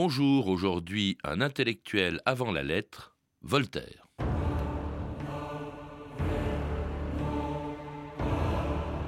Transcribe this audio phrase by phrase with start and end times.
[0.00, 4.06] Bonjour, aujourd'hui un intellectuel avant la lettre, Voltaire.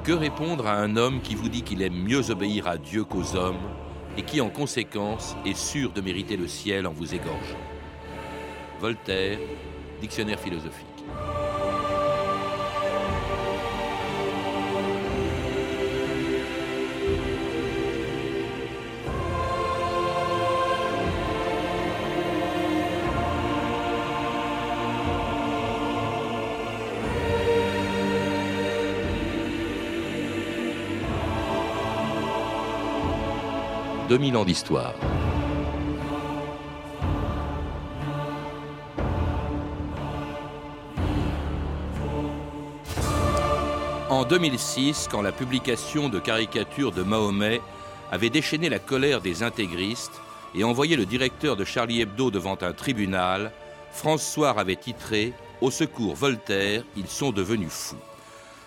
[0.02, 3.36] Que répondre à un homme qui vous dit qu'il aime mieux obéir à Dieu qu'aux
[3.36, 3.70] hommes
[4.16, 7.64] et qui en conséquence est sûr de mériter le ciel en vous égorgeant?
[8.80, 9.38] Voltaire,
[10.00, 10.89] dictionnaire philosophique.
[34.10, 34.92] 2000 ans d'histoire.
[44.08, 47.60] En 2006, quand la publication de caricatures de Mahomet
[48.10, 50.20] avait déchaîné la colère des intégristes
[50.56, 53.52] et envoyé le directeur de Charlie Hebdo devant un tribunal,
[53.92, 57.94] François avait titré Au secours Voltaire, ils sont devenus fous.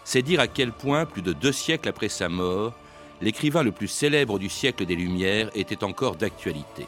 [0.05, 2.71] C'est dire à quel point, plus de deux siècles après sa mort,
[3.23, 6.85] l'écrivain le plus célèbre du siècle des Lumières était encore d'actualité.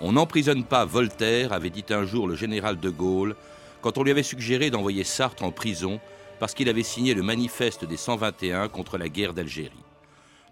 [0.00, 3.36] On n'emprisonne pas Voltaire, avait dit un jour le général de Gaulle,
[3.80, 6.00] quand on lui avait suggéré d'envoyer Sartre en prison
[6.40, 9.84] parce qu'il avait signé le manifeste des 121 contre la guerre d'Algérie.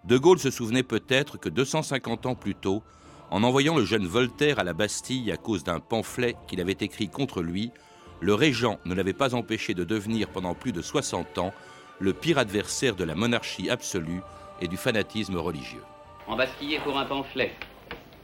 [0.04, 2.84] De Gaulle se souvenait peut-être que 250 ans plus tôt,
[3.32, 7.08] en envoyant le jeune Voltaire à la Bastille à cause d'un pamphlet qu'il avait écrit
[7.08, 7.72] contre lui,
[8.20, 11.52] le régent ne l'avait pas empêché de devenir pendant plus de 60 ans
[11.98, 14.20] le pire adversaire de la monarchie absolue
[14.60, 15.82] et du fanatisme religieux.
[16.26, 17.52] Embastillé pour un pamphlet,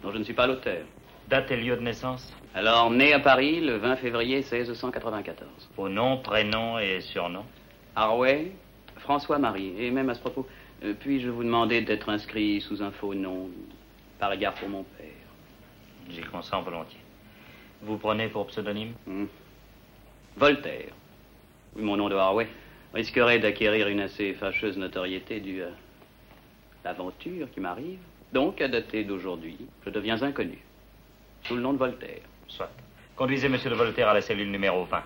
[0.02, 0.84] dont je ne suis pas l'auteur.
[1.28, 5.48] Date et lieu de naissance Alors, né à Paris le 20 février 1694.
[5.76, 7.44] Au nom, prénom et surnom
[7.96, 8.52] Harway,
[8.98, 9.74] François-Marie.
[9.78, 10.46] Et même à ce propos,
[10.84, 13.48] euh, puis-je vous demander d'être inscrit sous un faux nom,
[14.20, 15.06] par égard pour mon père?
[16.10, 17.00] J'y consens volontiers.
[17.82, 19.26] Vous prenez pour pseudonyme hmm.
[20.36, 20.92] Voltaire.
[21.74, 22.46] Oui, mon nom de Harway
[22.94, 25.70] risquerait d'acquérir une assez fâcheuse notoriété due à
[26.86, 27.98] l'aventure qui m'arrive.
[28.32, 30.58] Donc, à dater d'aujourd'hui, je deviens inconnu,
[31.42, 32.22] sous le nom de Voltaire.
[32.46, 32.70] Soit.
[33.16, 35.02] Conduisez Monsieur de Voltaire à la cellule numéro 20.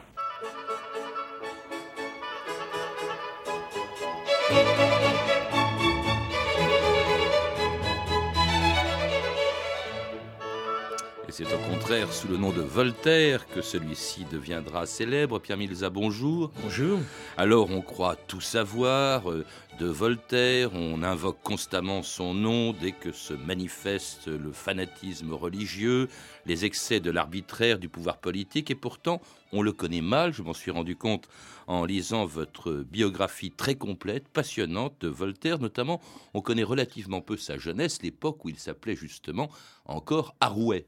[11.42, 15.38] C'est au contraire sous le nom de Voltaire que celui-ci deviendra célèbre.
[15.38, 16.52] Pierre Milza, bonjour.
[16.62, 16.98] Bonjour.
[17.38, 19.46] Alors on croit tout savoir euh,
[19.78, 26.08] de Voltaire, on invoque constamment son nom dès que se manifeste le fanatisme religieux,
[26.44, 29.22] les excès de l'arbitraire du pouvoir politique, et pourtant
[29.52, 31.26] on le connaît mal, je m'en suis rendu compte
[31.66, 36.02] en lisant votre biographie très complète, passionnante de Voltaire, notamment
[36.34, 39.48] on connaît relativement peu sa jeunesse, l'époque où il s'appelait justement
[39.86, 40.84] encore Arouet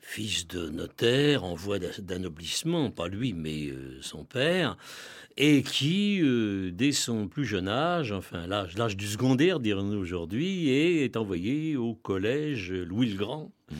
[0.00, 4.76] fils de notaire, en voie d'anoblissement, pas lui, mais euh, son père,
[5.36, 11.16] et qui, euh, dès son plus jeune âge, enfin l'âge du secondaire, dirons-nous aujourd'hui, est,
[11.16, 13.52] envoyé au collège Louis le Grand.
[13.70, 13.74] Mmh.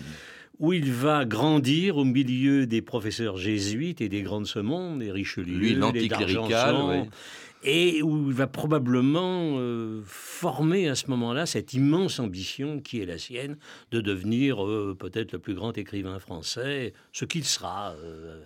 [0.59, 4.99] où il va grandir au milieu des professeurs jésuites et des grands de ce monde,
[4.99, 7.09] des Richelieu, Lui, l'anticlérical,
[7.63, 13.07] et où il va probablement euh, former à ce moment-là cette immense ambition qui est
[13.07, 13.57] la sienne
[13.91, 18.45] de devenir euh, peut-être le plus grand écrivain français, ce qu'il sera euh,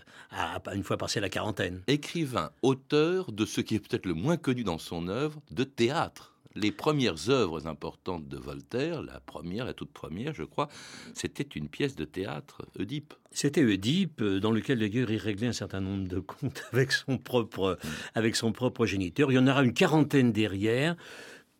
[0.74, 1.82] une fois passé la quarantaine.
[1.86, 6.31] Écrivain, auteur de ce qui est peut-être le moins connu dans son œuvre, de théâtre
[6.54, 10.68] les premières œuvres importantes de Voltaire, la première, la toute première, je crois,
[11.14, 13.14] c'était une pièce de théâtre, Oedipe.
[13.30, 17.18] C'était Oedipe, euh, dans lequel d'ailleurs il réglait un certain nombre de comptes avec son
[17.18, 17.78] propre,
[18.14, 19.32] avec son propre géniteur.
[19.32, 20.96] Il y en aura une quarantaine derrière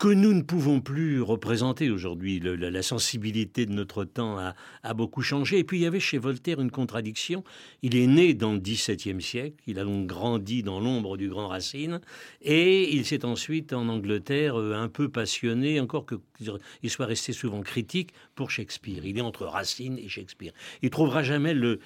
[0.02, 2.40] que nous ne pouvons plus représenter aujourd'hui.
[2.40, 5.60] La, sensibilité de notre temps a, beaucoup changé.
[5.60, 7.44] Et puis il y avait chez Voltaire une contradiction.
[7.82, 11.46] Il est né dans le XVIIe siècle, il a donc grandi dans l'ombre du grand
[11.46, 12.00] Racine,
[12.40, 17.60] et il s'est ensuite en Angleterre euh, un peu passionné, encore qu'il soit resté souvent
[17.60, 19.06] critique pour Shakespeare.
[19.06, 20.52] Il est entre Racine et Shakespeare.
[20.82, 21.78] Il trouvera jamais le,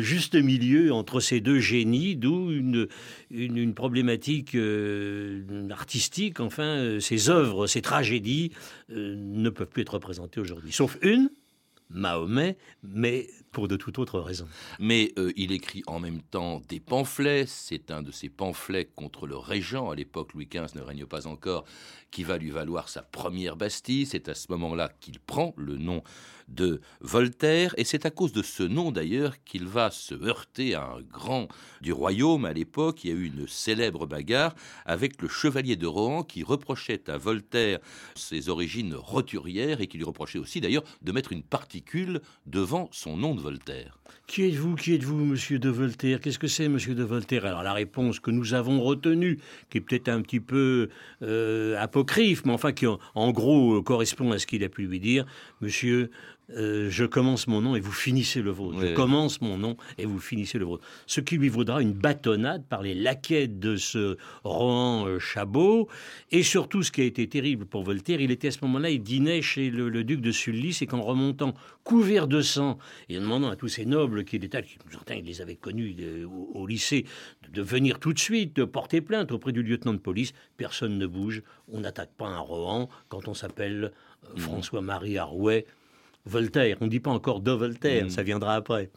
[0.00, 7.41] juste milieu entre ces deux génies, d'où une, problématique euh, artistique, enfin, euh, ces œuvres
[7.66, 8.52] ces tragédies
[8.90, 10.72] euh, ne peuvent plus être représentées aujourd'hui.
[10.72, 11.30] Sauf une,
[11.90, 14.48] Mahomet, mais pour de toute autre raison.
[14.78, 17.44] Mais euh, il écrit en même temps des pamphlets.
[17.46, 19.90] C'est un de ces pamphlets contre le régent.
[19.90, 21.64] À l'époque, Louis XV ne règne pas encore,
[22.10, 24.06] qui va lui valoir sa première Bastille.
[24.06, 26.02] C'est à ce moment-là qu'il prend le nom
[26.48, 27.74] de Voltaire.
[27.76, 31.48] Et c'est à cause de ce nom, d'ailleurs, qu'il va se heurter à un grand
[31.80, 32.44] du royaume.
[32.44, 36.42] À l'époque, il y a eu une célèbre bagarre avec le chevalier de Rohan qui
[36.42, 37.78] reprochait à Voltaire
[38.14, 42.88] ses origines roturières et qui lui reprochait aussi, d'ailleurs, de mettre une partie ridicule devant
[42.92, 43.40] son nom de
[44.26, 46.20] Qui êtes-vous, qui êtes-vous, monsieur de Voltaire?
[46.20, 47.44] Qu'est-ce que c'est, monsieur de Voltaire?
[47.44, 50.88] Alors, la réponse que nous avons retenue, qui est peut-être un petit peu
[51.22, 55.26] euh, apocryphe, mais enfin qui en, gros correspond à ce qu'il a pu lui dire,
[55.60, 56.10] monsieur,
[56.56, 58.80] euh, je commence mon nom et vous finissez le vôtre.
[58.80, 60.84] Je commence mon nom et vous finissez le vôtre.
[61.06, 65.88] Ce qui lui vaudra une bâtonnade par les laquais de ce Rohan euh, Chabot.
[66.30, 69.02] Et surtout, ce qui a été terrible pour Voltaire, il était à ce moment-là, il
[69.02, 71.54] dînait chez le, duc de Sully, et qu'en remontant
[71.84, 72.78] couvert de sang
[73.08, 76.26] et en demandant à tous ces nobles qui étaient, certains il les avait connus euh,
[76.54, 77.04] au, lycée,
[77.52, 81.06] de venir tout de suite de porter plainte auprès du lieutenant de police, personne ne
[81.06, 81.42] bouge.
[81.68, 83.92] On n'attaque pas un Rohan quand on s'appelle
[84.34, 84.40] mmh.
[84.40, 85.66] François-Marie Arouet
[86.24, 86.76] Voltaire.
[86.80, 88.10] On ne dit pas encore de Voltaire, mm.
[88.10, 88.90] ça viendra après.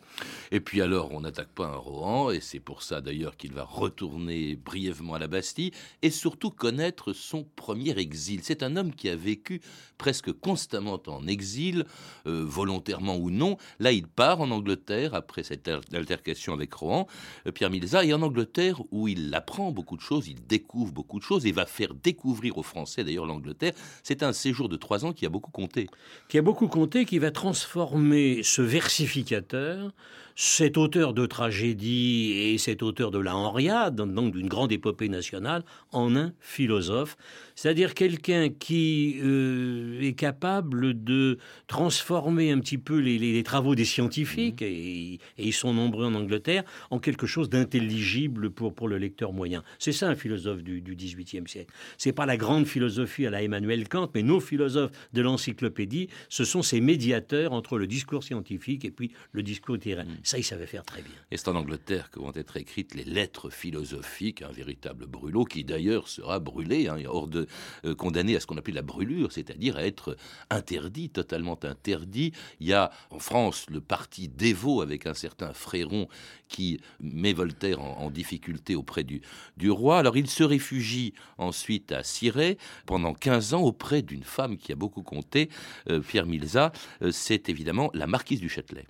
[0.51, 3.63] Et puis alors, on n'attaque pas un Rohan, et c'est pour ça d'ailleurs qu'il va
[3.63, 5.71] retourner brièvement à la Bastille,
[6.03, 8.41] et surtout connaître son premier exil.
[8.43, 9.61] C'est un homme qui a vécu
[9.97, 11.85] presque constamment en exil,
[12.27, 13.57] euh, volontairement ou non.
[13.79, 17.07] Là, il part en Angleterre après cette altercation avec Rohan,
[17.47, 21.17] euh, Pierre Milza, et en Angleterre où il apprend beaucoup de choses, il découvre beaucoup
[21.17, 23.73] de choses, et va faire découvrir aux Français d'ailleurs l'Angleterre.
[24.03, 25.87] C'est un séjour de trois ans qui a beaucoup compté.
[26.29, 29.93] Qui a beaucoup compté, qui qui va transformer ce versificateur
[30.35, 35.63] cet auteur de tragédie et cet auteur de la Henriade, donc d'une grande épopée nationale,
[35.93, 37.15] en un philosophe,
[37.55, 41.37] c'est-à-dire quelqu'un qui euh, est capable de
[41.67, 44.65] transformer un petit peu les, travaux des scientifiques, mmh.
[44.65, 49.63] et, ils sont nombreux en Angleterre, en quelque chose d'intelligible pour, pour le lecteur moyen.
[49.79, 51.73] C'est ça un philosophe du, XVIIIe siècle.
[51.97, 56.43] C'est pas la grande philosophie à la Emmanuel Kant, mais nos philosophes de l'encyclopédie, ce
[56.43, 60.05] sont ces médiateurs entre le discours scientifique et puis le discours littéraire.
[60.25, 61.13] Ça, il savait faire très bien.
[61.29, 65.63] Et c'est en Angleterre que vont être écrites les lettres philosophiques, un véritable brûlot qui
[65.63, 67.45] d'ailleurs sera brûlé, hein, hors de
[67.85, 70.17] euh, condamné à ce qu'on appelle la brûlure, c'est-à-dire à être
[70.49, 72.31] interdit, totalement interdit.
[72.59, 76.07] Il y a en France le parti dévot avec un certain Fréron
[76.47, 79.21] qui met Voltaire en, difficulté auprès du,
[79.69, 79.99] roi.
[79.99, 82.57] Alors il se réfugie ensuite à Cirey
[82.87, 85.49] pendant 15 ans auprès d'une femme qui a beaucoup compté,
[85.91, 86.71] euh, Pierre Milza,
[87.03, 88.87] euh, c'est évidemment la marquise du Châtelet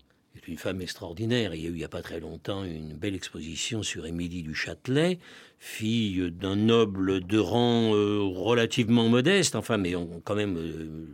[0.47, 1.53] une femme extraordinaire.
[1.56, 4.44] Il y a eu il n'y a pas très longtemps une belle exposition sur Émilie
[4.44, 5.19] du Châtelet,
[5.59, 9.94] fille d'un noble de rang euh, relativement modeste, enfin, mais
[10.24, 11.07] quand même euh,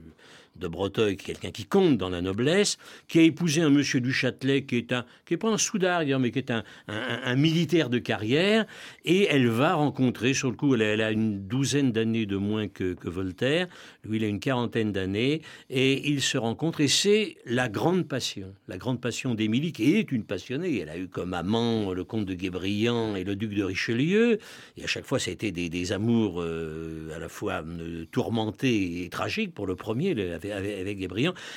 [0.61, 2.77] de Breteuil, quelqu'un qui compte dans la noblesse,
[3.07, 6.03] qui a épousé un monsieur du Châtelet qui est un, qui est pas un soudard,
[6.19, 8.65] mais qui est un, un, militaire de carrière,
[9.03, 12.95] et elle va rencontrer, sur le coup, elle, a une douzaine d'années de moins que,
[13.03, 13.67] Voltaire,
[14.05, 18.53] lui il a une quarantaine d'années, et ils se rencontrent, et c'est la grande passion,
[18.67, 22.25] la grande passion d'Émilie, qui est une passionnée, elle a eu comme amant le comte
[22.25, 24.39] de Guébriand et le duc de Richelieu,
[24.77, 29.53] et à chaque fois des, des amours euh, à la fois euh, tourmentés et tragiques
[29.53, 30.13] pour le premier,
[30.51, 31.09] avec, avec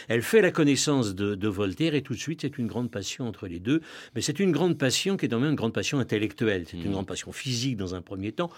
[0.08, 3.46] Elle fait la connaissance de, Voltaire et tout de suite, c'est une grande passion entre
[3.46, 3.81] les deux.
[4.14, 6.64] Mais c'est une grande passion qui est en même une grande passion intellectuelle.
[6.69, 6.93] C'est une mmh.
[6.93, 8.50] grande passion physique dans un premier temps.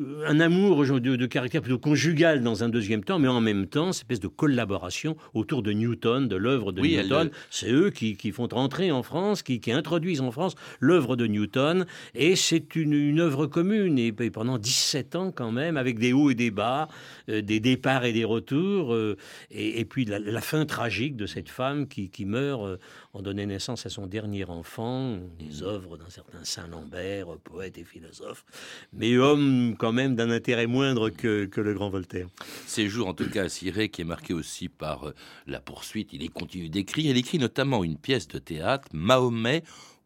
[0.00, 3.66] Euh, un amour de, de, caractère plutôt conjugal dans un deuxième temps, mais en même
[3.66, 7.30] temps, cette espèce de collaboration autour de Newton, de l'œuvre de Newton.
[7.50, 12.34] C'est eux qui, font rentrer en France, qui, introduisent en France l'œuvre de Newton, et
[12.34, 16.34] c'est une, une, œuvre commune, et, pendant 17 ans quand même, avec des hauts et
[16.34, 16.88] des bas,
[17.28, 19.16] euh, des départs et des retours, euh,
[19.50, 22.80] et, puis la, fin tragique de cette femme qui, meurt
[23.12, 28.44] en donnant naissance à son dernier enfant, des œuvres d'un certain Saint-Lambert, poète et philosophe,
[28.92, 32.26] mais homme quand même d'un intérêt moindre que, le grand Voltaire.
[32.66, 33.48] Séjour en tout cas à
[33.88, 35.14] qui est marqué aussi par euh,
[35.46, 39.62] la poursuite, il continue d'écrire, il écrit notamment une pièce de théâtre, Mahomet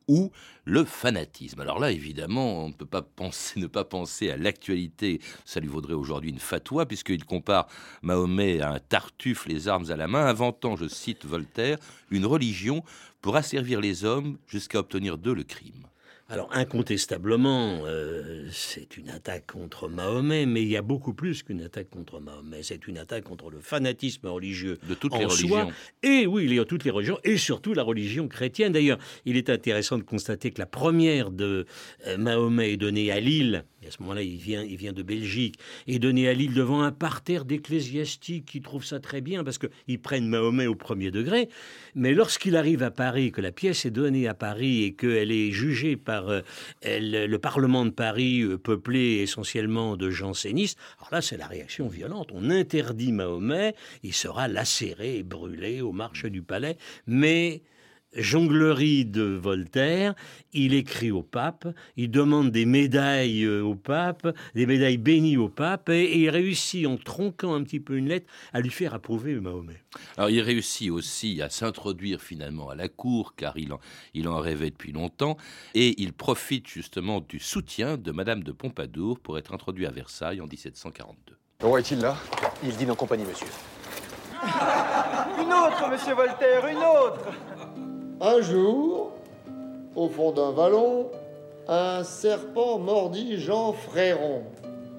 [0.08, 0.32] ou
[0.64, 1.60] le fanatisme.
[1.60, 5.20] Alors là, évidemment, on ne peut pas penser, ne pas penser à l'actualité.
[5.44, 7.68] Ça lui vaudrait aujourd'hui une fatwa, puisqu'il compare
[8.02, 11.78] Mahomet à un tartuffe, les armes à la main, inventant, je cite Voltaire,
[12.10, 12.82] une religion
[13.22, 15.86] pour asservir les hommes jusqu'à obtenir d'eux le crime.
[16.30, 21.62] Alors incontestablement, euh, c'est une attaque contre Mahomet, mais il y a beaucoup plus qu'une
[21.62, 22.62] attaque contre Mahomet.
[22.62, 25.70] C'est une attaque contre le fanatisme religieux de toutes les religions.
[26.02, 28.72] Et oui, il y a toutes les religions, et surtout la religion chrétienne.
[28.72, 31.64] D'ailleurs, il est intéressant de constater que la première de
[32.06, 35.56] euh, Mahomet est donnée à Lille à ce moment-là, il vient, il vient de Belgique,
[35.86, 40.00] et donné à Lille devant un parterre d'ecclésiastiques qui trouvent ça très bien parce qu'ils
[40.00, 41.48] prennent Mahomet au premier degré.
[41.94, 45.52] Mais lorsqu'il arrive à Paris, que la pièce est donnée à Paris et qu'elle est
[45.52, 46.42] jugée par euh,
[46.82, 52.30] le Parlement de Paris, euh, peuplé essentiellement de jansénistes, alors là, c'est la réaction violente.
[52.32, 56.76] On interdit Mahomet, il sera lacéré et brûlé aux marches du palais.
[57.06, 57.62] Mais
[58.18, 60.14] jonglerie de Voltaire,
[60.52, 65.48] il écrit au pape, il demande des médailles euh, au pape, des médailles bénies au
[65.48, 69.34] pape, et, il réussit en tronquant un petit peu une lettre à lui faire approuver
[69.34, 69.82] Mahomet.
[70.16, 73.80] Alors il réussit aussi à s'introduire finalement à la cour, car il en,
[74.14, 75.36] il en rêvait depuis longtemps,
[75.74, 80.40] et il profite justement du soutien de Madame de Pompadour pour être introduit à Versailles
[80.40, 81.36] en 1742.
[81.60, 82.16] Le roi est-il là?
[82.62, 83.48] Il dîne en compagnie, monsieur.
[85.40, 87.87] Une autre, monsieur Voltaire, une autre
[88.20, 89.12] Un jour,
[89.94, 91.08] au fond d'un vallon,
[91.68, 94.42] un serpent mordit Jean Fréron.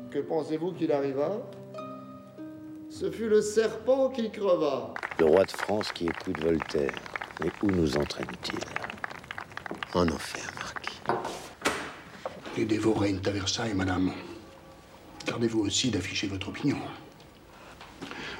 [0.09, 1.31] Que pensez-vous qu'il arriva?
[2.89, 4.93] Ce fut le serpent qui creva.
[5.19, 6.95] Le roi de France qui écoute Voltaire.
[7.41, 8.59] Mais où nous entraîne-t-il?
[9.93, 11.01] En enfer, marquis.
[12.55, 14.13] Les dévots règnent à Versailles, madame.
[15.27, 16.77] Gardez-vous aussi d'afficher votre opinion.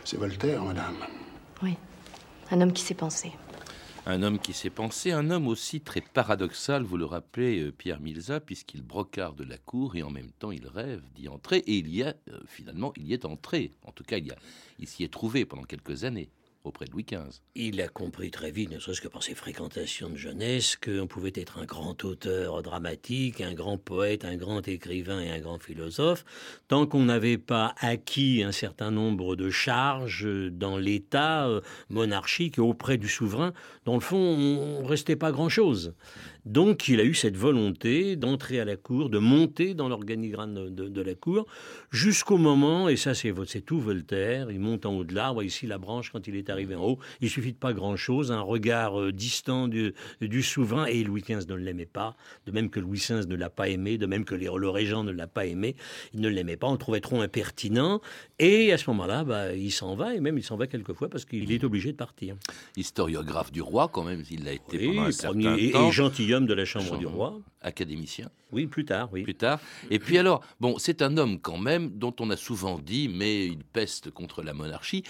[0.06, 0.96] C'est Voltaire, madame.
[1.62, 1.76] Oui,
[2.52, 3.34] un homme qui s'est pensé.
[4.10, 8.00] Un homme qui s'est pensé, un homme aussi très paradoxal, vous le rappelez, euh, Pierre
[8.00, 11.58] Milza, puisqu'il brocarde la cour et en même temps il rêve d'y entrer.
[11.68, 13.76] Et il y a, euh, finalement, il y est entré.
[13.84, 14.36] En tout cas, il, y a,
[14.80, 16.32] il s'y est trouvé pendant quelques années
[16.86, 17.42] de Louis XV.
[17.56, 21.34] Il a compris très vite, ne serait-ce que par ses fréquentations de jeunesse, qu'on pouvait
[21.36, 26.24] être un grand auteur dramatique, un grand poète, un grand écrivain et un grand philosophe,
[26.68, 32.98] tant qu'on n'avait pas acquis un certain nombre de charges dans l'État euh, monarchique auprès
[32.98, 33.54] du souverain.
[33.86, 35.94] Dans le fond, on restait pas grand-chose.
[36.46, 41.02] Donc il a eu cette volonté d'entrer à la cour, de monter dans l'organigramme de,
[41.02, 41.46] la cour,
[41.92, 45.78] jusqu'au moment, et ça c'est tout Voltaire, il monte en haut de l'arbre, ici la
[45.78, 49.12] branche quand il est arrivé en haut, il suffit de pas grand-chose, un regard euh,
[49.12, 49.94] distant du,
[50.44, 53.70] souverain, et Louis XV ne l'aimait pas, de même que Louis XVI ne l'a pas
[53.70, 55.76] aimé, de même que le régent ne l'a pas aimé,
[56.14, 58.02] il ne l'aimait pas, on le trouvait trop impertinent,
[58.40, 61.26] et à ce moment-là, bah, il s'en va, et même il s'en va quelquefois parce
[61.26, 62.36] qu'il est obligé de partir.
[62.78, 65.56] Historiographe du roi quand même, il l'a été pendant un certain temps.
[65.56, 67.40] Et gentilhomme de la Chambre du Roi.
[67.62, 68.30] Académicien.
[68.54, 69.24] Oui, plus tard, oui.
[69.24, 69.60] Plus tard.
[69.92, 73.46] Et puis alors, bon, c'est un homme quand même dont on a souvent dit, mais
[73.46, 75.04] il peste contre la monarchie.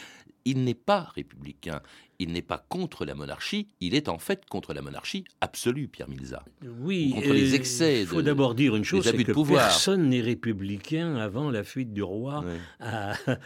[0.46, 1.82] Il n'est pas républicain.
[2.20, 6.10] Il n'est pas contre la monarchie, il est en fait contre la monarchie absolue, Pierre
[6.10, 6.44] Milza.
[6.82, 8.02] Oui, contre les excès.
[8.02, 9.68] Il faut d'abord dire une chose, c'est que pouvoir.
[9.68, 12.44] personne n'est républicain avant la fuite du roi.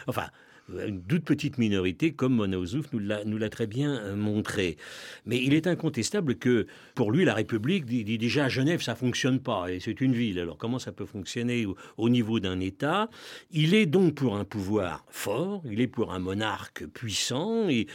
[0.08, 0.30] enfin,
[0.70, 2.58] une toute petite minorité, comme Mona
[3.26, 4.78] nous l'a très bien euh, montré.
[5.26, 9.40] Mais il est incontestable que, pour lui, la République, dit, déjà à Genève, ça fonctionne
[9.40, 10.40] pas, et c'est une ville.
[10.40, 11.66] Alors comment ça peut fonctionner
[11.98, 13.10] au, niveau d'un État?
[13.52, 17.88] Il est donc pour un pouvoir fort, il est pour un monarque puissant, et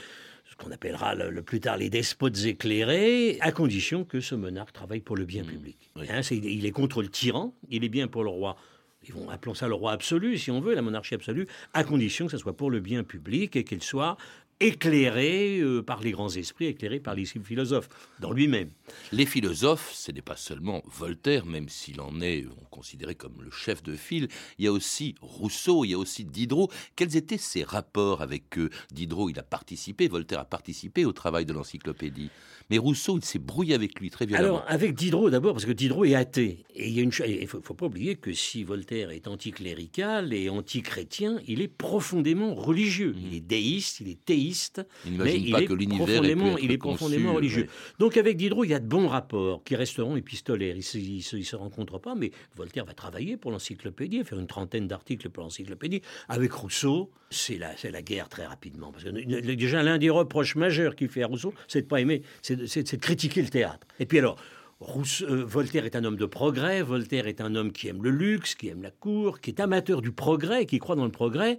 [0.45, 5.01] ce qu'on appellera le, plus tard les despotes éclairés, à condition que ce monarque travaille
[5.01, 5.47] pour le bien mmh.
[5.47, 5.91] public.
[6.09, 8.57] Hein, il est contre le tyran, il est bien pour le roi
[9.03, 12.27] ils vont appelons ça le roi absolu, si on veut, la monarchie absolue, à condition
[12.27, 14.17] que ce soit pour le bien public et qu'elle soit
[14.61, 17.89] éclairé euh, par les grands esprits, éclairé par les philosophes,
[18.21, 18.71] dans lui-même.
[19.13, 23.83] Les philosophes, ce n'est pas seulement Voltaire, même s'il en est considéré comme le chef
[23.83, 24.29] de file,
[24.59, 26.71] il y a aussi Rousseau, il y a aussi Diderot.
[26.97, 28.71] Quels étaient ses rapports avec eux?
[28.91, 32.31] Diderot, il a participé, Voltaire a participé au travail de l'encyclopédie.
[32.71, 34.57] Mais Rousseau, il s'est brouillé avec lui très violemment.
[34.57, 36.65] Alors, avec Diderot d'abord, parce que Diderot est athée.
[36.75, 41.63] Et il ne faut, faut, pas oublier que si Voltaire est anticlérical et antichrétien, il
[41.63, 43.15] est profondément religieux.
[43.19, 47.35] Il est déiste, il est théiste il n'imagine pas que l'univers est Il est profondément
[47.35, 47.69] religieux.
[47.99, 50.77] Donc avec Diderot, il y a de bons rapports qui resteront épistolaires.
[50.77, 55.31] Ils ne se, rencontrent pas, mais Voltaire va travailler pour l'encyclopédie, faire une trentaine d'articles
[55.31, 56.03] pour l'encyclopédie.
[56.29, 58.91] Avec Rousseau, c'est la, la guerre très rapidement.
[58.93, 62.23] Parce que déjà, l'un des reproches majeurs qu'il fait à Rousseau, c'est de pas aimer,
[62.43, 63.87] c'est de, critiquer le théâtre.
[64.01, 64.37] Et puis alors,
[64.81, 68.55] euh, Voltaire est un homme de progrès, Voltaire est un homme qui aime le luxe,
[68.55, 71.59] qui aime la cour, qui est amateur du progrès, qui croit dans le progrès,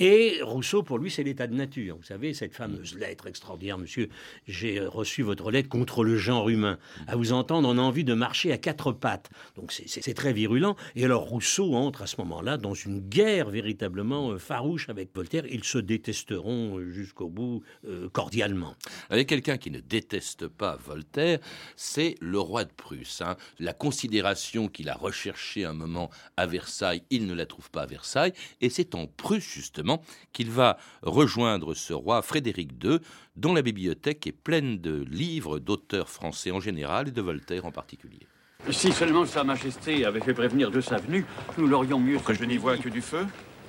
[0.00, 1.98] et Rousseau, pour lui, c'est l'état de nature.
[1.98, 4.08] Vous savez, cette fameuse lettre extraordinaire, monsieur,
[4.48, 6.78] j'ai reçu votre lettre contre le genre humain.
[7.06, 9.28] À vous entendre, on a envie de marcher à quatre pattes.
[9.56, 10.74] Donc c'est très virulent.
[10.96, 15.44] Et alors Rousseau entre à ce moment-là dans une guerre véritablement euh, farouche avec Voltaire.
[15.50, 18.76] Ils se détesteront euh, jusqu'au bout euh, cordialement.
[19.10, 21.40] Avec quelqu'un qui ne déteste pas Voltaire,
[21.76, 23.22] c'est le roi de Prusse.
[23.22, 23.36] Hein.
[23.58, 27.86] La considération qu'il a recherchée un moment à Versailles, il ne la trouve pas à
[27.86, 28.32] Versailles.
[28.60, 30.02] Et c'est en Prusse, justement,
[30.32, 32.98] qu'il va rejoindre ce roi Frédéric II,
[33.36, 37.72] dont la bibliothèque est pleine de livres d'auteurs français en général et de Voltaire en
[37.72, 38.26] particulier.
[38.70, 41.24] Si seulement Sa Majesté avait fait prévenir de sa venue,
[41.56, 42.18] nous l'aurions mieux.
[42.18, 43.26] Que je n'y vois que du feu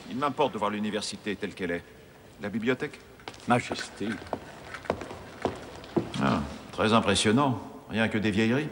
[0.10, 1.84] Il m'importe de voir l'université telle qu'elle est.
[2.42, 3.00] La bibliothèque?
[3.48, 4.10] Majesté.
[6.22, 7.62] Ah, très impressionnant.
[7.90, 8.70] Rien que des vieilleries.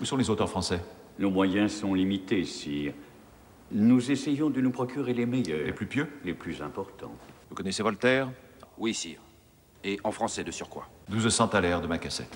[0.00, 0.80] Où sont les auteurs français?
[1.18, 2.92] Nos moyens sont limités, sire.
[3.72, 5.66] Nous essayons de nous procurer les meilleurs.
[5.66, 6.08] Les plus pieux?
[6.24, 7.14] Les plus importants.
[7.48, 8.30] Vous connaissez Voltaire?
[8.78, 9.20] Oui, sire.
[9.84, 10.88] Et en français de surcroît.
[11.10, 12.34] 1200 à l'air de ma cassette.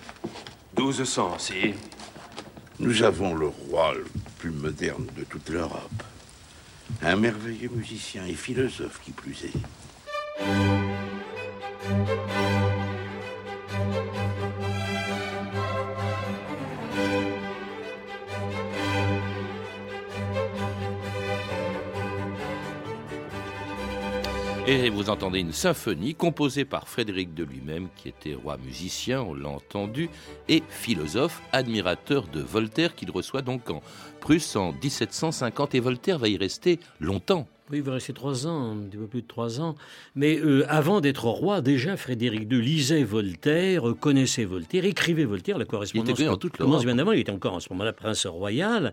[0.75, 1.75] 12 sens, et
[2.81, 4.07] Nous avons le roi le
[4.39, 6.03] plus moderne de toute l'Europe.
[7.03, 9.53] Un merveilleux musicien et philosophe qui plus est.
[24.75, 29.35] Et vous entendez une symphonie composée par Frédéric de lui-même, qui était roi musicien, on
[29.35, 30.09] l'a entendu,
[30.49, 33.83] et philosophe, admirateur de Voltaire, qu'il reçoit donc en
[34.21, 35.75] Prusse en 1750.
[35.75, 37.47] Et Voltaire va y rester longtemps.
[37.73, 39.77] Oui, il va rester trois ans, un petit peu plus de trois ans.
[40.15, 45.57] Mais euh, avant d'être roi, déjà Frédéric II lisait Voltaire, euh, connaissait Voltaire, écrivait Voltaire,
[45.57, 46.09] la correspondance.
[46.19, 48.93] Il était en toute commence bien avant, il était encore en ce moment-là prince royal,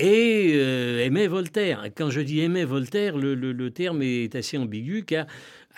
[0.00, 1.84] et euh, aimait Voltaire.
[1.96, 5.26] Quand je dis aimait Voltaire, le, le- le terme est assez ambigu, car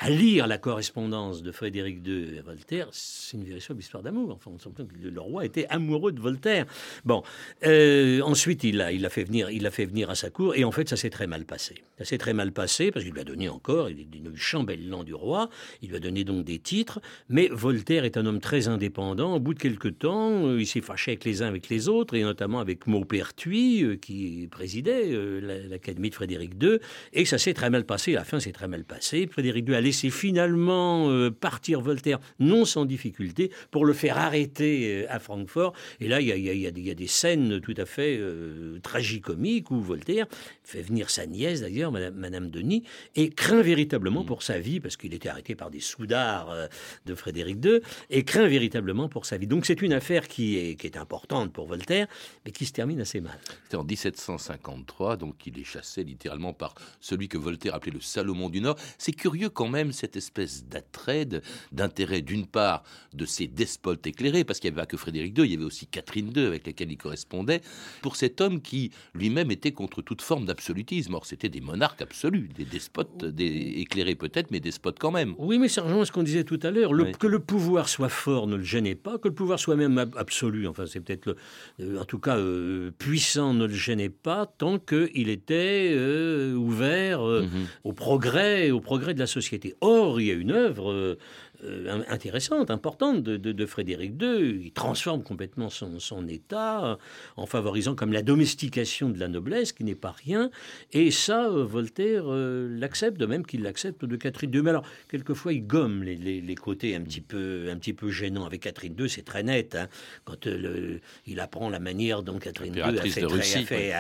[0.01, 4.31] à lire la correspondance de Frédéric II et Voltaire, c'est une véritable histoire d'amour.
[4.33, 6.67] Enfin, on sent que le, le roi était amoureux de Voltaire.
[7.05, 7.25] Bon,
[7.67, 10.97] euh, ensuite, il l'a fait, venir- fait venir à sa cour, et en fait, ça
[10.97, 11.75] s'est très mal passé.
[11.99, 15.03] Ça s'est très mal passé, parce qu'il lui a donné encore, il est devenu chambellan
[15.03, 15.51] du roi,
[15.83, 19.35] il lui a donné donc des titres, mais Voltaire est un homme très indépendant.
[19.35, 22.15] Au bout de quelque temps, euh, il s'est fâché avec les uns avec les autres,
[22.15, 26.79] et notamment avec Maupertuis, euh, qui présidait la- l'Académie de Frédéric II,
[27.13, 28.13] et ça s'est très mal passé.
[28.15, 29.27] À la fin, c'est très mal passé.
[29.27, 35.05] Frédéric II a laissé finalement euh, partir Voltaire, non sans difficulté, pour le faire arrêter
[35.05, 35.73] euh, à Francfort.
[36.01, 37.87] Et là, il y a, il y a- il y a des- scènes tout à
[37.87, 40.27] fait euh, tragicomiques où Voltaire
[40.63, 42.83] fait venir sa nièce, d'ailleurs, Madame, Madame Denis,
[43.17, 46.67] et craint véritablement pour sa vie, parce qu'il était arrêté par des soudards euh,
[47.07, 47.81] de Frédéric II,
[48.11, 49.47] et craint véritablement pour sa vie.
[49.47, 52.07] Donc c'est une affaire qui est, qui est importante pour Voltaire,
[52.45, 53.39] mais qui se termine assez mal.
[53.65, 58.51] C'était en 1753, donc il est chassé littéralement par celui que Voltaire appelait le Salomon
[58.51, 58.77] du Nord.
[58.99, 61.27] C'est curieux quand même cette espèce d'attrait,
[61.73, 62.83] d'intérêt d'une part
[63.15, 65.65] de ces despotes éclairés, parce qu'il n'y avait pas que Frédéric II, il y avait
[65.65, 67.61] aussi Catherine II avec laquelle il correspondait,
[68.03, 71.15] pour cet homme qui lui-même était contre toute forme d'absolutisme.
[71.15, 75.35] Or, c'était des monarques absolus, des despotes, des éclairés peut-être, mais despotes quand même.
[75.39, 76.91] Oui, mais ça rejoint ce qu'on disait tout à l'heure.
[76.93, 77.13] Oui.
[77.19, 80.15] Que le pouvoir soit fort ne le gênait pas, que le pouvoir soit même ab-
[80.17, 81.37] absolu, enfin c'est peut-être, le-
[81.81, 87.27] euh, en tout cas euh, puissant, ne le gênait pas tant qu'il était euh, ouvert
[87.27, 87.67] euh, Mhm.
[87.85, 89.68] au progrès, au progrès de la société.
[89.81, 91.19] Or, il y a une œuvre euh,
[91.65, 94.61] euh, intéressante, importante de, de- de Frédéric II.
[94.67, 96.99] Il transforme complètement son, son état
[97.37, 100.51] en favorisant comme la domestication de la noblesse, qui n'est pas rien.
[100.93, 104.63] Et ça, euh, Voltaire euh, l'accepte, de même qu'il l'accepte de Catherine II.
[104.63, 108.09] Mais alors, quelquefois, il gomme les, les- les côtés un petit peu, un petit peu
[108.11, 108.47] gênants.
[108.47, 109.75] Avec Catherine II, c'est très net.
[109.75, 109.89] hein.
[110.25, 113.93] Quand le- il apprend la manière dont Catherine II a fait, de a fait- ouais.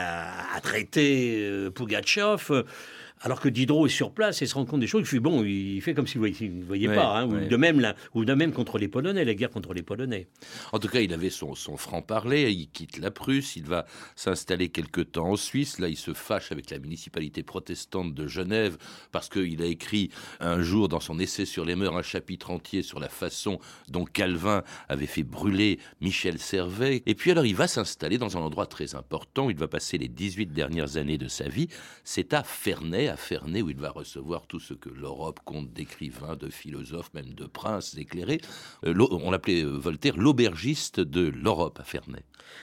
[3.21, 5.45] Alors que Diderot est sur place et se rend compte des choses, il fait bon,
[5.45, 7.19] il fait comme s'il ne voyait, Ouais, pas.
[7.21, 7.47] hein, ou, ouais.
[7.47, 10.29] de même, là, ou de même contre les Polonais, la guerre contre les Polonais.
[10.73, 14.69] En tout cas, il avait son, son franc-parler, il quitte la Prusse, il va s'installer
[14.69, 15.79] quelque temps en Suisse.
[15.79, 18.77] Là, il se fâche avec la municipalité protestante de Genève
[19.13, 22.83] parce qu'il a écrit un jour dans son essai sur les mœurs un chapitre entier
[22.83, 27.03] sur la façon dont Calvin avait fait brûler Michel Servet.
[27.07, 29.51] Et puis alors, il va s'installer dans un endroit très important.
[29.51, 31.69] Il va passer les 18 dernières années de sa vie.
[32.05, 36.37] C'est à Ferney, à Ferney, où il va recevoir tout ce que l'Europe compte d'écrivains,
[36.37, 38.41] de philosophes, même de princes éclairés.
[38.85, 42.23] Euh, on l'appelait euh, Voltaire l'aubergiste de l'Europe à Ferney.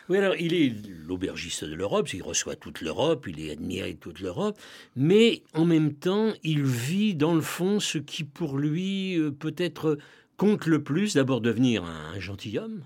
[0.10, 0.74] Oui, alors il est
[1.08, 4.58] l'aubergiste de l'Europe, il reçoit toute l'Europe, il est admiré de toute l'Europe,
[4.96, 9.98] mais en même temps, il vit dans le fond ce qui pour lui euh, peut-être
[10.38, 12.82] compte le plus, d'abord devenir un gentilhomme.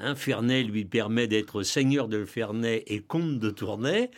[0.00, 4.10] Hein, Ferney lui permet d'être seigneur de Ferney et comte de Tournai,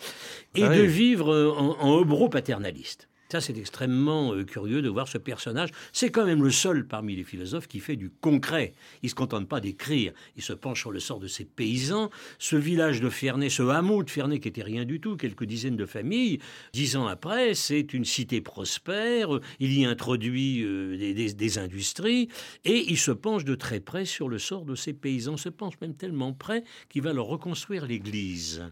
[0.54, 3.08] et Ah de vivre en, en hobereau paternaliste.
[3.32, 5.70] Ça, c'est extrêmement euh, curieux de voir ce personnage.
[5.90, 8.74] C'est quand même le seul parmi les philosophes qui fait du concret.
[9.02, 10.12] Il ne se contente pas d'écrire.
[10.36, 12.10] Il se penche sur le sort de ses paysans.
[12.38, 15.76] Ce village de Ferney, ce hameau de Ferney qui était rien du tout, quelques dizaines
[15.78, 16.40] de familles,
[16.74, 19.30] dix ans après, c'est une cité prospère.
[19.60, 22.28] Il y introduit euh, des, des- des industries
[22.66, 25.38] et il se penche de très près sur le sort de ses paysans.
[25.38, 28.62] Se penche même tellement près qu'il va leur reconstruire l'église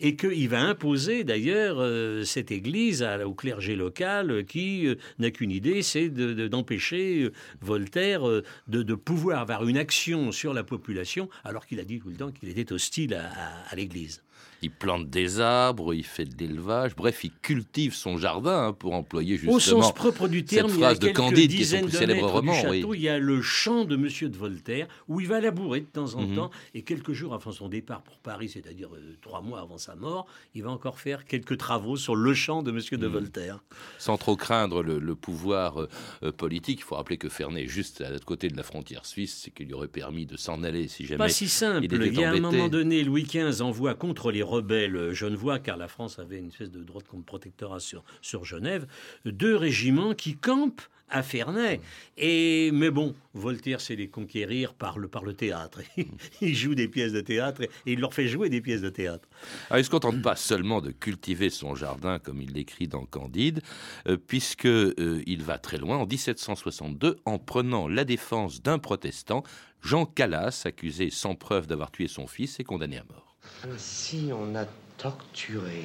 [0.00, 3.97] et qu'il va imposer d'ailleurs euh, cette église à- au clergé local
[4.46, 9.66] qui euh, n'a qu'une idée, c'est de- de- d'empêcher euh, Voltaire euh, de, pouvoir avoir
[9.66, 13.14] une action sur la population, alors qu'il a dit tout le temps qu'il était hostile
[13.14, 14.22] à l'église.
[14.60, 18.92] Il plante des arbres, il fait de l'élevage, bref, il cultive son jardin hein, pour
[18.94, 21.62] employer justement Au sens propre du terme, cette il y a phrase de Candide qui
[21.62, 22.52] est son plus célèbre roman.
[22.52, 22.98] du château, oui.
[22.98, 26.12] il y a le champ de Monsieur de Voltaire où il va labourer de temps
[26.16, 26.34] en Mhm.
[26.34, 29.94] temps et quelques jours avant son départ pour Paris, c'est-à-dire euh, trois mois avant sa
[29.94, 33.12] mort, il va encore faire quelques travaux sur le champ de Monsieur de Mhm.
[33.12, 33.60] Voltaire.
[33.98, 35.86] sans trop craindre le, pouvoir
[36.22, 36.80] euh, politique.
[36.80, 39.52] Il faut rappeler que Ferney est juste à l'autre côté de la frontière suisse, c'est
[39.52, 41.18] qu'il lui aurait permis de s'en aller si jamais.
[41.18, 41.84] Pas si simple.
[41.84, 45.76] Il, il y a un moment donné, Louis XV envoie contre les rebelles genevois, car
[45.76, 48.86] la France avait une espèce de droit de protectorat sur, sur Genève,
[49.24, 51.80] deux régiments qui campent à Ferney.
[52.16, 55.80] Et, mais bon, Voltaire sait les conquérir par le, par le théâtre.
[56.40, 59.28] il joue des pièces de théâtre et, il leur fait jouer des pièces de théâtre.
[59.68, 63.04] Alors, il ne se contente pas seulement de cultiver son jardin, comme il l'écrit dans
[63.04, 63.62] Candide,
[64.06, 69.42] euh, puisqu'il euh, il va très loin en 1762 en prenant la défense d'un protestant,
[69.82, 73.27] Jean Calas, accusé sans preuve d'avoir tué son fils et condamné à mort.
[73.64, 74.64] Ainsi, on a
[74.96, 75.84] torturé,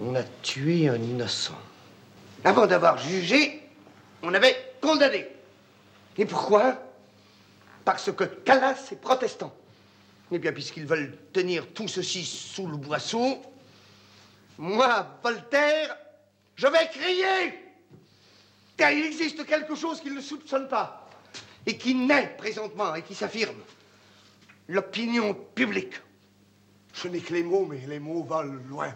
[0.00, 1.58] on a tué un innocent.
[2.44, 3.62] Avant d'avoir jugé,
[4.22, 5.28] on avait condamné.
[6.16, 6.78] Et pourquoi?
[7.84, 9.54] Parce que Calas est protestant.
[10.30, 13.42] Eh bien, puisqu'ils veulent tenir tout ceci sous le boisseau,
[14.58, 15.96] moi, Voltaire,
[16.56, 17.58] je vais crier
[18.76, 21.08] Car il existe quelque chose qu'ils ne soupçonnent pas,
[21.66, 23.60] et qui naît présentement, et qui s'affirme.
[24.68, 25.94] L'opinion publique.
[26.92, 28.94] Ce n'est que les mots, mais les mots volent loin.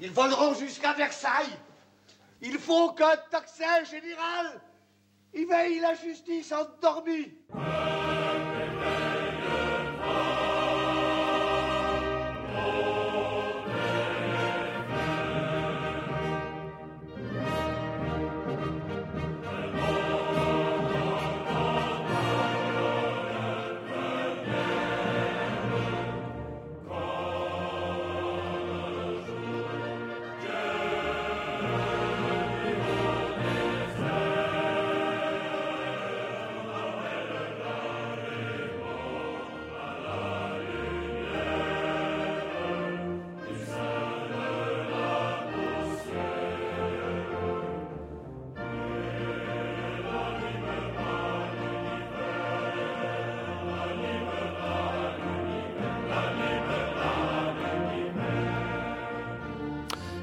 [0.00, 1.56] Ils voleront jusqu'à Versailles.
[2.40, 4.60] Il faut qu'un tocsin général
[5.32, 7.32] y veille la justice endormie.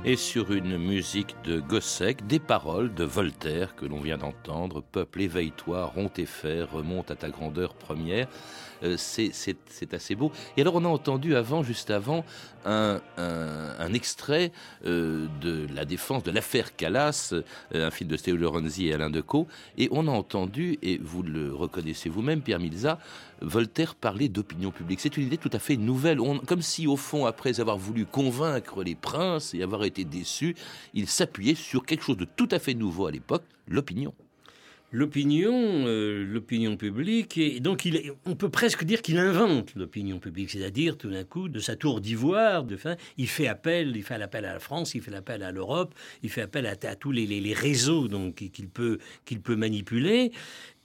[0.09, 4.81] Et sur une musique de Gossec, des paroles de Voltaire que l'on vient d'entendre.
[4.81, 6.25] Peuple, éveille-toi, rompt tes
[6.63, 8.27] remonte à ta grandeur première.
[8.83, 10.31] Euh, c'est assez beau.
[10.57, 12.23] Et alors on a entendu avant, juste avant,
[12.65, 12.99] un,
[13.93, 14.51] extrait
[14.85, 19.09] euh, de la défense de l'affaire Calas, euh, un film de Théo Lorenzi et Alain
[19.09, 22.99] Decaux, et on a entendu, et vous le reconnaissez vous-même, Pierre Milza,
[23.41, 24.99] Voltaire parler d'opinion publique.
[24.99, 28.83] C'est une idée tout à fait nouvelle, comme si au fond, après avoir voulu convaincre
[28.83, 30.55] les princes et avoir été déçu,
[30.93, 34.13] il s'appuyait sur quelque chose de tout à fait nouveau à l'époque, l'opinion
[34.91, 35.53] l'opinion,
[35.85, 40.97] euh, l'opinion publique, et donc il, on peut presque dire qu'il invente l'opinion publique, c'est-à-dire
[40.97, 44.45] tout d'un coup de sa tour d'ivoire, de fin, il fait appel, il fait l'appel
[44.45, 47.53] à la France, il fait l'appel à l'Europe, il fait appel à, tous les, les,
[47.53, 50.31] réseaux donc qu'il peut qu'il peut manipuler,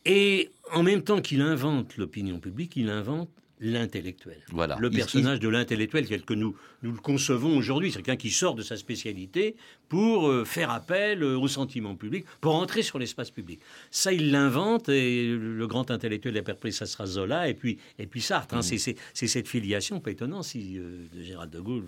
[0.04, 4.38] et en même temps qu'il invente l'opinion publique, il invente l'intellectuel.
[4.50, 4.76] Voilà.
[4.78, 8.54] Le personnage de l'intellectuel tel que nous, nous le concevons aujourd'hui, c'est quelqu'un qui sort
[8.54, 9.56] de sa spécialité
[9.88, 13.60] pour euh, faire appel euh, au sentiment public, pour entrer sur l'espace public.
[13.90, 18.20] Ça, il l'invente, et le grand intellectuel a ça sera Zola, et puis, et puis
[18.20, 18.54] Sartre.
[18.54, 18.60] Hein.
[18.60, 18.94] Mm.
[19.14, 21.84] C'est cette filiation, pas étonnant si euh, Gérald de Gaulle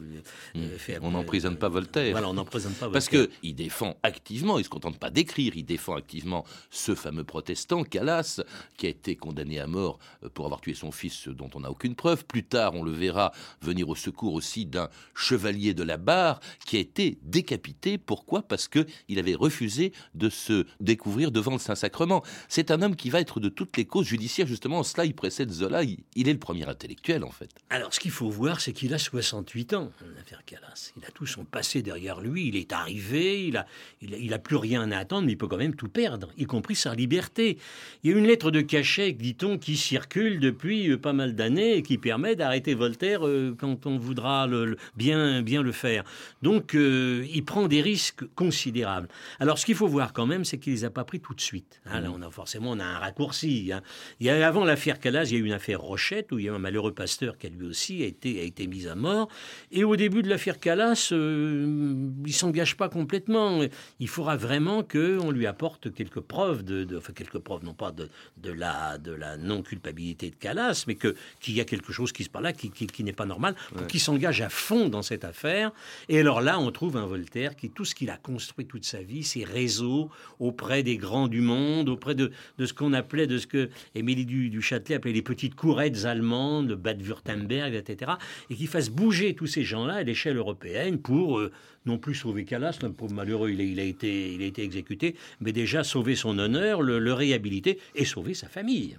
[0.54, 0.66] mm.
[0.78, 0.98] fait...
[1.02, 2.12] On n'emprisonne pas Voltaire.
[2.12, 3.10] Voilà, on n'emprisonne pas Voltaire.
[3.10, 7.24] Parce qu'il défend activement, il ne se contente pas d'écrire, il défend activement ce fameux
[7.24, 8.40] protestant, Calas,
[8.78, 9.98] qui a été condamné à mort
[10.32, 12.24] pour avoir tué son fils, dont on n'a aucune preuve.
[12.24, 16.76] Plus tard, on le verra venir au secours aussi d'un chevalier de la barre qui
[16.76, 17.98] a été décapité.
[17.98, 18.42] Pourquoi?
[18.42, 22.22] Parce qu'il avait refusé de se découvrir devant le Saint-Sacrement.
[22.48, 24.46] C'est un homme qui va être de toutes les causes judiciaires.
[24.46, 25.82] Justement, en cela, il précède Zola.
[25.82, 27.50] Il, est le premier intellectuel, en fait.
[27.70, 30.92] Alors, ce qu'il faut voir, c'est qu'il a 68 ans, l'affaire Calas.
[30.96, 32.48] Il a tout son passé derrière lui.
[32.48, 33.46] Il est arrivé.
[33.46, 33.66] Il a,
[34.00, 36.76] il a, plus rien à attendre, mais il peut quand même tout perdre, y compris
[36.76, 37.58] sa liberté.
[38.02, 41.76] Il y a une lettre de cachet, dit-on, qui circule depuis euh, pas mal d'années
[41.76, 46.04] et qui permet d'arrêter Voltaire euh, quand on voudra le, bien, bien le faire.
[46.42, 49.08] Donc, euh, il prend des risques considérables.
[49.40, 51.40] Alors, ce qu'il faut voir quand même, c'est qu'il les a pas pris tout de
[51.40, 51.80] suite.
[51.86, 52.00] Hein.
[52.00, 53.70] là, on a forcément on a un raccourci.
[53.72, 53.82] Hein.
[54.20, 56.46] Il y a, avant l'affaire Calas, il y a eu une affaire Rochette où il
[56.46, 58.94] y a un malheureux pasteur qui a lui aussi a été, a été mis à
[58.94, 59.28] mort.
[59.70, 63.60] Et au début de l'affaire Calas, euh, il s'engage pas complètement.
[64.00, 68.08] Il faudra vraiment qu'on lui apporte quelques preuves de, enfin quelques preuves, non pas de,
[68.38, 72.12] de la, de la non culpabilité de Calas, mais que qu'il y a quelque chose
[72.12, 75.24] qui se passe là, qui, n'est pas normal, pour qu'il s'engage à fond dans cette
[75.24, 75.72] affaire.
[76.08, 79.02] Et alors là, on trouve un Voltaire qui, tout ce qu'il a construit toute sa
[79.02, 83.46] vie, ses réseaux auprès des grands du monde, auprès de, ce qu'on appelait, de ce
[83.46, 88.12] que Émilie du, du, Châtelet appelait les petites courettes allemandes, Bad Württemberg, etc.,
[88.50, 91.52] et qui fasse bouger tous ces gens-là à l'échelle européenne pour euh,
[91.84, 96.38] non plus sauver Calas, un pauvre malheureux, il a été exécuté, mais déjà sauver son
[96.38, 98.96] honneur, le réhabiliter et sauver sa famille.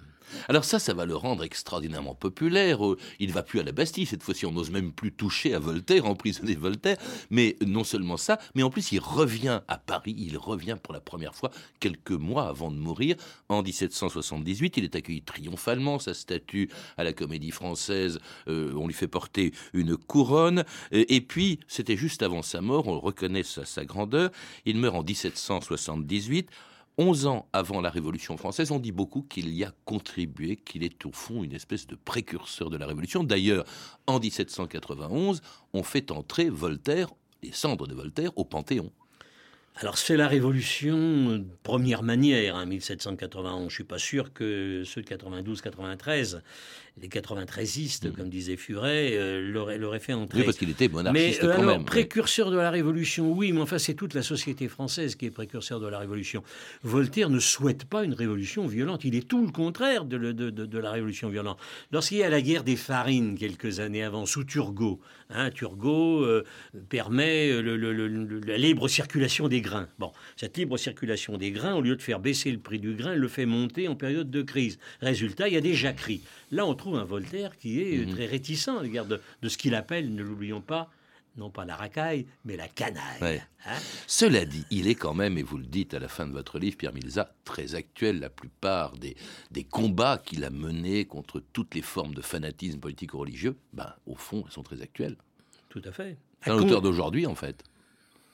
[0.48, 2.84] Alors ça, ça va le rendre extraordinairement populaire.
[2.86, 5.54] Euh, il ne va plus à la Bastille, cette fois-ci on n'ose même plus toucher
[5.54, 6.96] à Voltaire, emprisonner Voltaire.
[7.30, 11.00] Mais non seulement ça, mais en plus il revient à Paris, il revient pour la
[11.00, 13.16] première fois quelques mois avant de mourir.
[13.48, 18.94] En 1778, il est accueilli triomphalement, sa statue à la Comédie Française, euh, on lui
[18.94, 20.64] fait porter une couronne.
[20.92, 24.30] Et puis, c'était juste avant sa mort, on reconnaît sa grandeur,
[24.64, 26.50] il meurt en 1778.
[26.98, 31.06] 11 ans avant la Révolution française, on dit beaucoup qu'il y a contribué, qu'il est
[31.06, 33.22] au fond une espèce de précurseur de la Révolution.
[33.22, 33.64] D'ailleurs,
[34.08, 35.40] en 1791,
[35.72, 37.08] on fait entrer Voltaire,
[37.44, 38.90] les cendres de Voltaire, au Panthéon.
[39.80, 40.96] Alors c'est la révolution
[41.38, 43.68] de première manière, hein, 1791.
[43.68, 46.40] Je suis pas sûr que ceux de 92-93
[47.00, 48.12] les 93istes, mm.
[48.12, 50.40] comme disait Furet, euh, l'auraient, fait entrer.
[50.40, 53.60] Oui, parce qu'il était monarchiste mais, euh, quand alors, Précurseur de la Révolution, oui, mais
[53.60, 56.42] enfin, c'est toute la société française qui est précurseur de la Révolution.
[56.82, 59.04] Voltaire ne souhaite pas une révolution violente.
[59.04, 61.58] Il est tout le contraire de, de, la révolution violente.
[61.92, 66.44] Lorsqu'il y a la guerre des farines, quelques années avant, sous Turgot, hein, Turgot euh,
[66.88, 69.88] permet la libre circulation des grains.
[69.98, 73.14] Bon, cette libre circulation des grains, au lieu de faire baisser le prix du grain,
[73.14, 74.78] le fait monter en période de crise.
[75.00, 76.22] Résultat, il y a des jacqueries.
[76.50, 78.14] Là, on trouve un Voltaire qui est mhm.
[78.14, 80.90] très réticent à l'égard de, ce qu'il appelle, ne l'oublions pas,
[81.36, 83.42] non pas la racaille, mais la canaille.
[83.66, 83.76] Hein.
[84.06, 86.58] Cela dit, il est quand même, et vous le dites à la fin de votre
[86.58, 88.18] livre, Pierre Milza, très actuel.
[88.18, 89.16] La plupart des,
[89.50, 93.92] des combats qu'il a menés contre toutes les formes de fanatisme politique ou religieux, ben,
[94.06, 95.16] au fond, elles sont très actuelles.
[95.68, 96.16] Tout à fait.
[96.42, 97.64] C'est l'auteur d'aujourd'hui, en fait.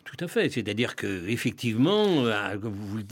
[0.04, 0.50] Tout à fait.
[0.50, 2.56] C'est-à-dire que effectivement, euh,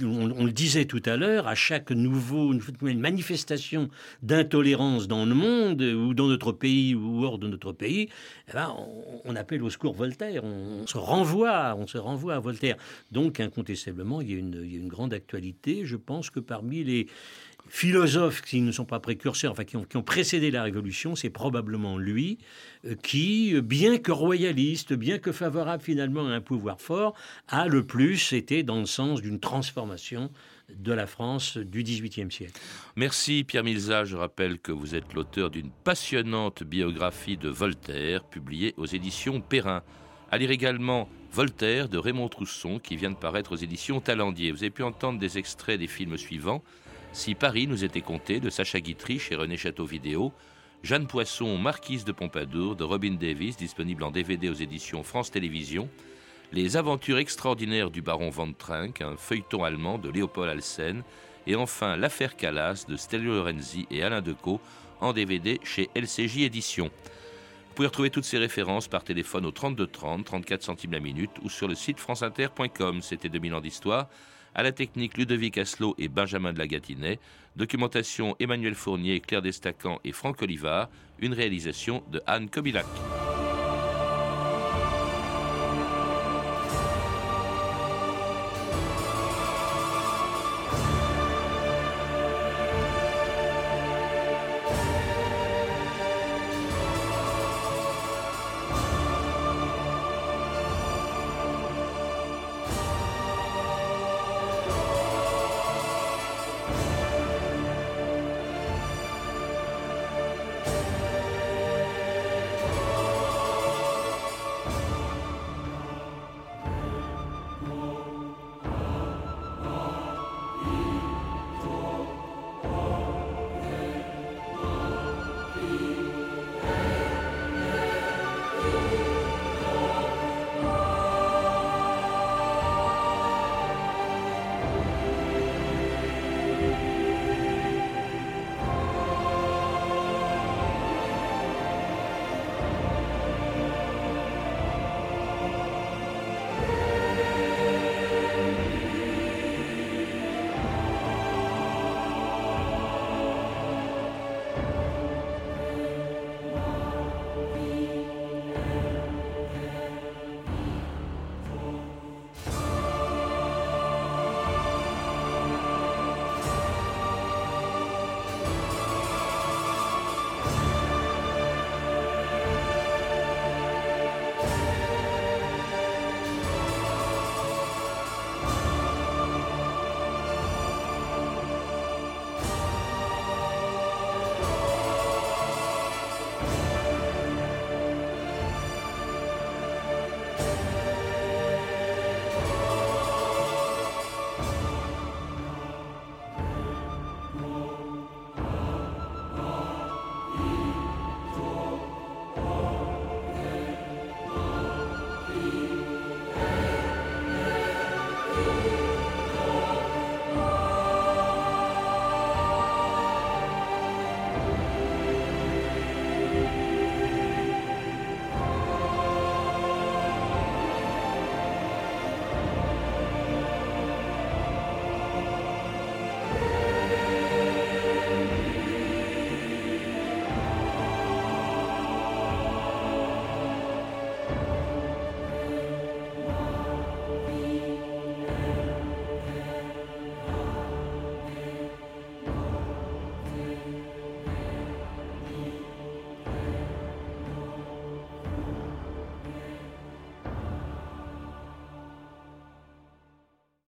[0.02, 3.88] on, le disait tout à l'heure, à chaque nouveau manifestation
[4.22, 8.11] d'intolérance dans le monde ou dans notre pays ou hors de notre pays,
[8.48, 8.76] eh ben,
[9.24, 10.44] on, appelle au secours Voltaire.
[10.44, 12.76] On, se renvoie, on se renvoie à Voltaire.
[13.11, 15.87] Donc incontestablement, il y a une grande actualité.
[15.87, 17.07] Je pense que parmi les
[17.68, 22.38] philosophes qui ne sont pas précurseurs, enfin qui ont, précédé la Révolution, c'est probablement lui
[22.85, 27.14] euh, qui, bien que royaliste, bien que favorable finalement à un pouvoir fort,
[27.48, 30.31] a le plus été dans le sens d'une transformation
[30.68, 32.61] de la France du XVIIIe siècle.
[32.96, 34.05] Merci Pierre Milza.
[34.05, 39.83] Je rappelle que vous êtes l'auteur d'une passionnante biographie de Voltaire, publiée aux éditions Perrin.
[40.31, 44.51] À lire également Voltaire de Raymond Trousson, qui vient de paraître aux éditions Talendier.
[44.51, 46.62] Vous avez pu entendre des extraits des films suivants
[47.12, 50.33] si Paris nous était compté de Sacha Guitry chez René Château Vidéo,
[50.83, 55.88] Jeanne Poisson, Marquise de Pompadour de Robin Davis, disponible en DVD aux éditions France Télévisions,
[56.53, 61.03] Les aventures extraordinaires du baron Van Trink, un feuilleton allemand de Léopold Alsen,
[61.46, 64.61] et enfin L'affaire Calas de Stelio Lorenzi et Alain Decaux
[65.01, 66.90] en DVD chez LCJ Éditions.
[67.68, 71.31] Vous pouvez retrouver toutes ces références par téléphone au 32 30, 34 centimes la minute
[71.42, 73.01] ou sur le site franceinter.com.
[73.03, 74.09] C'était 2000 ans d'histoire.
[74.55, 77.19] À la technique, Ludovic Asselot et Benjamin de la Gatinet.
[77.57, 80.88] Documentation, Emmanuel Fournier, Claire Destacan et Franck Olivard.
[81.19, 82.87] Une réalisation de Anne Kobilac.